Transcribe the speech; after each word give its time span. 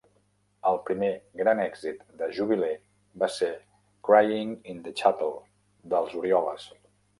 El 0.69 0.77
primer 0.85 1.09
gran 1.41 1.61
èxit 1.65 1.99
de 2.21 2.29
Jubilee 2.37 2.79
va 3.25 3.31
ser 3.35 3.51
"Crying 4.11 4.57
in 4.75 4.83
the 4.89 4.97
Chapel" 5.03 5.39
dels 5.95 6.21
Orioles. 6.25 6.69